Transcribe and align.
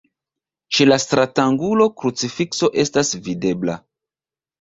Ĉe 0.77 0.85
la 0.87 0.95
stratangulo 1.03 1.87
krucifikso 2.03 2.71
estas 2.85 3.13
videbla. 3.29 3.77